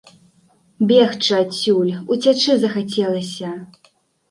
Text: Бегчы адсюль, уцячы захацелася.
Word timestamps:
Бегчы 0.91 1.33
адсюль, 1.41 1.93
уцячы 2.17 2.59
захацелася. 2.65 3.55